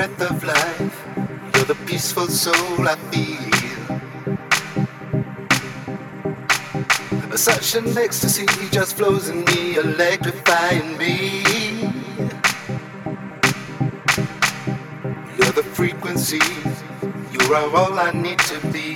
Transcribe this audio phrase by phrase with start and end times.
[0.00, 0.96] breath of life,
[1.54, 3.50] you're the peaceful soul I feel.
[7.36, 11.42] Such an ecstasy just flows in me, electrifying me.
[15.36, 16.40] You're the frequency,
[17.34, 18.89] you are all I need to be.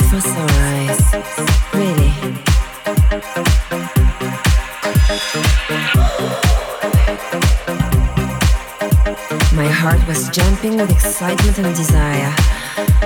[0.00, 1.12] For eyes.
[1.74, 2.12] Really.
[9.54, 12.32] My heart was jumping with excitement and desire.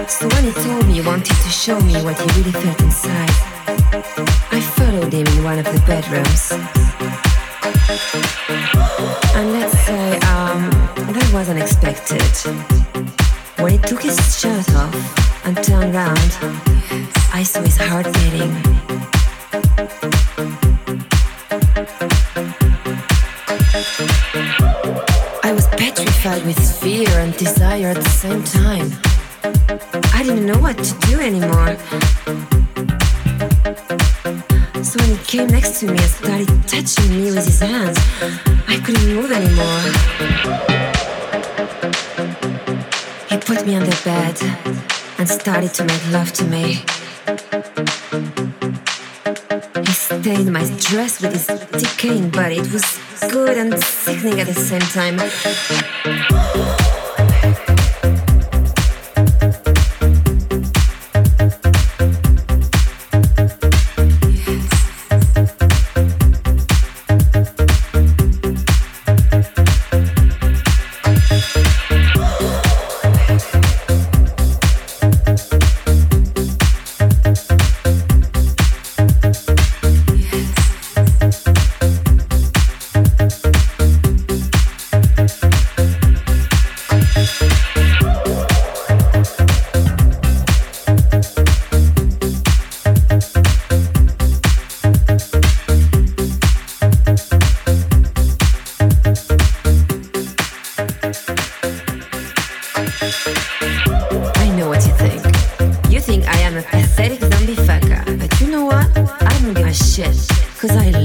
[0.06, 3.30] So when he told me he wanted to show me what he really felt inside,
[4.52, 6.52] I followed him in one of the bedrooms.
[9.34, 10.70] And let's say, um,
[11.12, 12.95] that was unexpected.
[13.58, 16.18] When he took his shirt off and turned round,
[17.32, 18.52] I saw his heart beating.
[25.42, 28.92] I was petrified with fear and desire at the same time.
[30.12, 31.76] I didn't know what to do anymore.
[34.84, 37.98] So when he came next to me and started touching me with his hands,
[38.68, 40.85] I couldn't move anymore.
[43.46, 44.42] Put me on the bed
[45.18, 46.82] and started to make love to me.
[49.86, 51.46] He stained my dress with his
[51.80, 52.56] decaying body.
[52.56, 52.98] It was
[53.30, 55.20] good and sickening at the same time.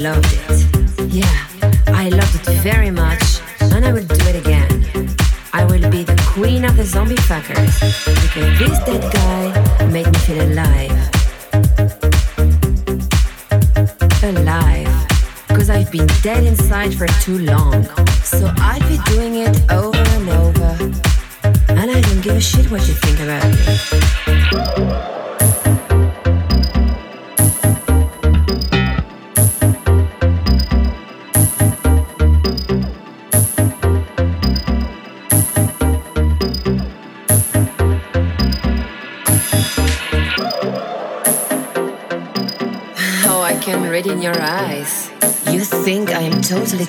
[0.02, 1.14] Loved it.
[1.14, 1.48] Yeah,
[1.88, 5.08] I loved it very much, and I will do it again.
[5.54, 7.78] I will be the queen of the zombie fuckers,
[8.24, 10.92] because this dead guy made me feel alive.
[14.24, 15.08] Alive,
[15.50, 17.84] cause I've been dead inside for too long.
[18.24, 20.78] So I'll be doing it over and over.
[21.70, 22.96] And I don't give a shit what you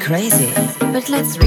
[0.03, 0.53] crazy.
[0.93, 1.39] But let's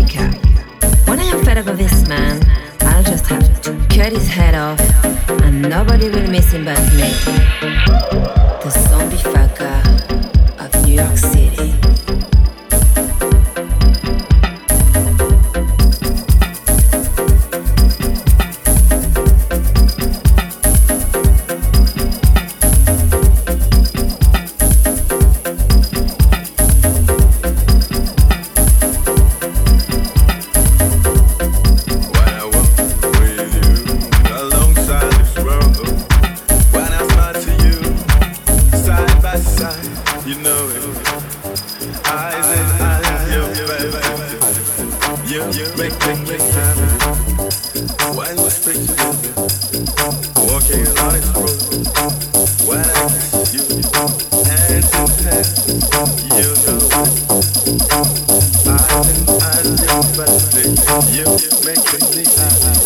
[61.15, 61.23] you
[61.63, 61.77] make
[62.13, 62.84] me